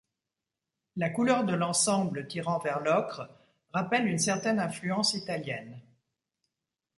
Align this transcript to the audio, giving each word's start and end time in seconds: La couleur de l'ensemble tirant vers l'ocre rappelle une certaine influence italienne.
La 0.95 1.11
couleur 1.11 1.43
de 1.43 1.53
l'ensemble 1.53 2.27
tirant 2.27 2.57
vers 2.57 2.79
l'ocre 2.79 3.29
rappelle 3.71 4.07
une 4.07 4.17
certaine 4.17 4.59
influence 4.59 5.13
italienne. 5.13 5.79